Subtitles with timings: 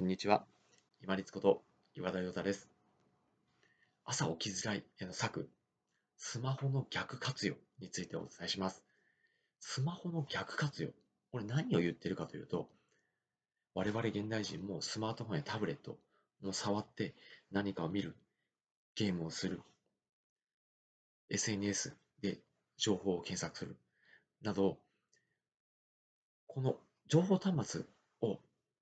[0.00, 0.46] こんにちは。
[1.02, 1.62] 今立こと
[1.94, 2.70] 岩田洋太です。
[4.06, 5.50] 朝起きづらいへの策、
[6.16, 8.82] スマホの逆活用についてお伝えします。
[9.60, 10.88] スマホの逆活用。
[11.30, 12.70] これ何を言ってるかというと、
[13.74, 15.98] 我々現代人もスマートフォンやタブレット
[16.44, 17.12] を触って
[17.52, 18.16] 何かを見る、
[18.94, 19.60] ゲームをする、
[21.28, 22.38] SNS で
[22.78, 23.76] 情報を検索する
[24.40, 24.78] など、
[26.46, 26.76] この
[27.06, 27.82] 情報端末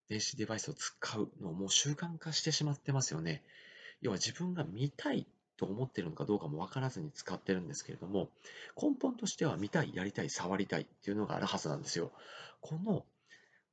[0.09, 3.43] 電子デバイスを使うのをもう習慣化してしまってますよね。
[4.01, 5.27] 要は自分が見たい
[5.57, 8.31] と思ってるのかどうかも分からずに使ってるんですけれども、
[8.81, 12.13] 根本としては見たい、やりたい、触りたいっていうのがあるはずなんですよ。
[12.61, 13.05] この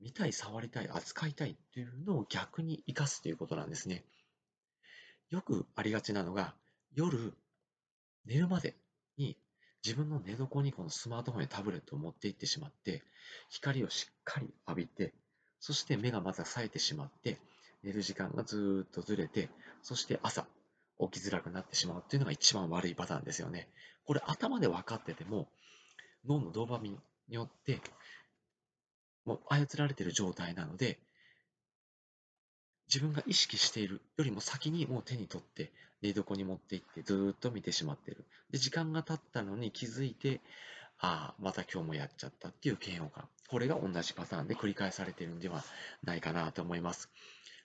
[0.02, 4.04] 見たい、触りたい、扱いたいっていうのを逆に生かすということなんですね。
[5.30, 6.56] よくありがちなのが、
[6.94, 7.34] 夜
[8.26, 8.76] 寝るまで
[9.18, 9.38] に
[9.84, 13.04] 自分の寝床にこのスマートフォンやタブレットを持っていってしまって、
[13.50, 15.14] 光をしっかり浴びて、
[15.66, 17.40] そして目がまた冴えてしまって、
[17.84, 19.50] 寝る時間がずっとずれて、
[19.82, 20.46] そして朝
[21.00, 23.68] 起きづらくなってしまうっていうのが一番悪いパターンですよね。
[24.06, 25.48] これ頭で分かってても、
[26.28, 27.82] 脳のドーパミンによって
[29.26, 31.00] もう操られている状態なので、
[32.88, 35.72] 自分が意識しているよりも先にもう手に取って
[36.04, 38.24] 寝床に持っていってずっと見てしまっている。
[38.52, 40.42] で、時間が経ったのに気づいて、
[41.00, 43.28] ああ、また今日もやっちゃったっていう嫌悪感。
[43.48, 45.64] これが同じパターンで繰り返されているんでは
[46.04, 47.10] ないかなと思います。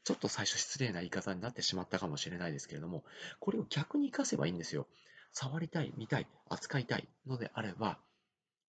[0.04, 3.04] ちょっと最初失礼な言い方になってしまったかもしれないですけれども、
[3.38, 4.86] これを逆に活かせばいいんですよ。
[5.32, 7.98] 触りたい、見たい、扱いたいのであれば、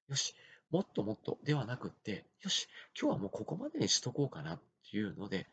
[0.10, 0.36] よし、
[0.70, 2.68] もっともっとではなくって、よし、
[3.00, 5.48] 今日はもうここまでにしとこうかなっていうので、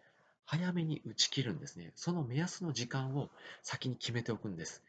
[0.45, 1.93] 早めに打ち切るんですね。
[1.95, 3.31] その目安の時間を
[3.62, 4.83] 先に決めておくんです。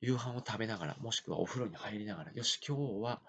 [0.00, 3.22] 夕飯を食べながら、もしくはお風呂に入りながら、よし、今日は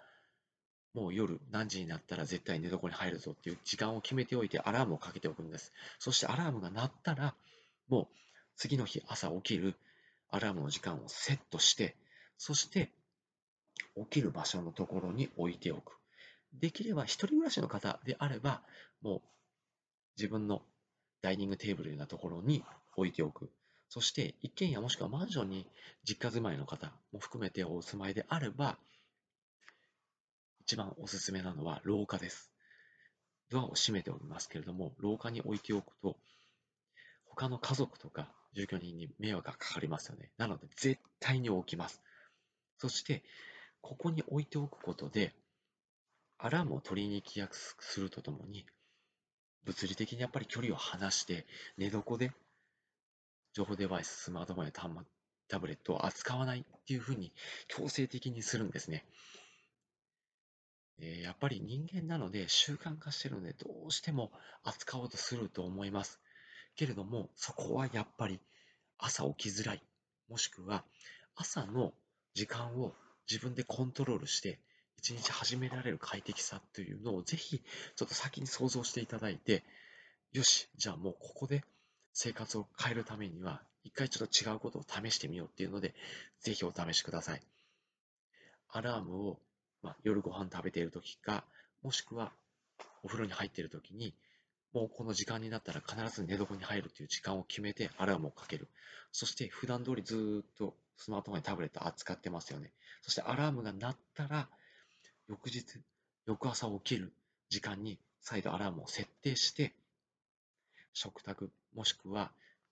[0.94, 5.74] もう夜何時になったら絶対寝床に入るぞっていう時間を決めておいてアラームをかけておくんです。
[6.00, 7.36] そしてアラームが鳴ったら、
[7.88, 8.08] もう
[8.56, 9.76] 次の日朝起きる
[10.30, 11.96] アラームの時間をセットして、
[12.38, 12.92] そして
[13.96, 15.94] 起きる場所のところに置いておく。
[16.54, 18.62] できれば一人暮らしの方であれば、
[19.02, 19.22] もう
[20.18, 20.62] 自分の
[21.22, 22.64] ダイニングテーブルのようなところに
[22.96, 23.50] 置いておく。
[23.90, 25.66] そして、一軒家もしくはマンションに
[26.04, 28.78] 実家住まいの方も含めてお住まいであれば、
[30.68, 32.52] 一番おすすめなのは廊下です。
[33.50, 36.18] ドアを閉めておきますけれども、廊下に置いておくと、
[37.24, 40.30] 他の家族とか住居人に迷惑がかかりますよね。
[40.38, 42.02] なので、絶対に置きます。
[42.80, 43.24] そして、
[43.80, 45.34] ここに置いておくことで、
[46.38, 48.66] アラームを取りに行きやすくするとともに、
[49.64, 51.46] 物理的にやっぱり距離を離して、
[51.78, 52.34] 寝床で
[53.54, 54.72] 情報デバイス、スマートフォンや
[55.48, 57.32] タブレットを扱わないっていうふうに
[57.70, 59.06] 強制的にするんですね。
[61.00, 64.32] えー、やっぱり人間なので習慣化してるのでどうしても
[64.64, 66.20] 扱おうとすると思います。
[66.76, 68.40] けれどもそこはやっぱり
[68.98, 69.84] 朝起きづらい
[70.30, 70.84] もしくは
[71.36, 71.94] 朝の
[72.34, 72.94] 時間を
[73.30, 74.60] 自分でコントロールして
[74.98, 77.60] 一日始められる快適さというのをぜひ
[77.96, 79.64] ちょっと先に想像していただいて
[80.34, 81.64] よしじゃあもうここで
[82.14, 85.94] 生活を変えるためには一回ちょっと違うことを試してみようっていうので
[86.42, 87.42] ぜひお試しください
[88.70, 89.40] アラームを
[89.82, 91.44] まあ、夜ご飯食べている時か、
[91.84, 92.32] もしくは
[93.04, 94.14] お風呂に入っている時に、
[94.74, 98.68] もうこの時間になったら必ず寝床に入るという時間を決めてアラームをかける。
[99.12, 102.72] そして普段通りずっとスマートフォンやタブレット扱ってますよね。
[103.02, 104.50] そしてアラームが鳴ったら、
[105.30, 105.64] 翌日、
[106.26, 107.14] 翌朝起きる
[107.50, 109.74] 時間に再度アラームを設定して、
[110.94, 112.32] 食卓もしくは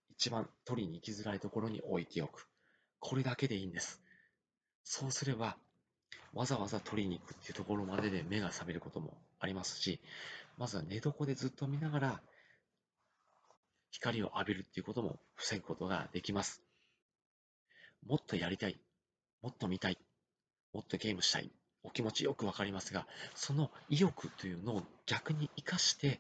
[0.10, 2.48] 一番取りに行きづらいところに置いておく。
[3.00, 4.02] これだけでいいんです。
[4.84, 5.58] そうすれば
[6.36, 10.00] わざわざ取りに行くっていうところまでで目が覚めることもありますし、
[10.58, 12.22] まずは寝床でずっと見ながら
[13.90, 16.62] 光を浴びるっていうことも防ぐことができます。
[18.06, 18.78] もっとやりたい、
[19.42, 19.98] もっと見たい、
[20.74, 21.50] もっとゲームしたい、
[21.84, 26.20] お気持ちよくわかりますが、その意欲というのを逆に活かして、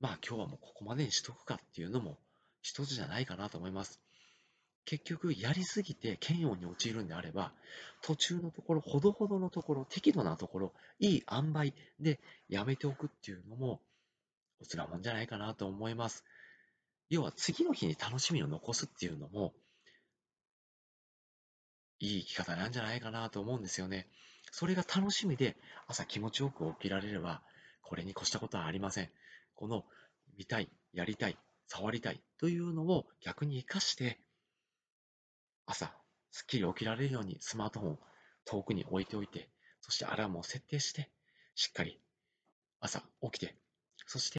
[0.00, 2.18] まあ今日はもうここまでにしとくかっていうのも
[2.60, 4.03] 一つじゃないかなと思います。
[4.84, 7.52] 結局やりすぎて嫌悪に陥るんであれば
[8.02, 13.80] 途中のところほどほどのところ適度なところいい塩梅でやめておくっていうのも
[14.60, 16.24] おつらもんじゃないかなと思います。
[17.10, 19.52] 要は次の日に楽しみを残すっていうのも
[22.00, 24.06] いい生き方なんじゃないかなと思うんですよね。
[24.50, 25.56] それが楽しみで
[25.86, 27.42] 朝気持ちよく起きられれば
[27.82, 29.10] これに越したことはありません。
[29.54, 29.84] この
[30.36, 34.18] 見たいやりたい触りたいというのを逆に生かして、
[36.34, 37.98] すっきり起きられるようにスマートフォンを
[38.44, 39.48] 遠くに置いておいて、
[39.80, 41.08] そしてアラームを設定して、
[41.54, 42.00] しっかり
[42.80, 43.54] 朝起きて、
[44.04, 44.32] そして